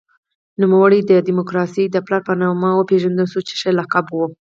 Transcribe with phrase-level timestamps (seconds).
[0.61, 4.19] نوموړی د دموکراسۍ د پلار په نامه وپېژندل شو چې ښه لقب و.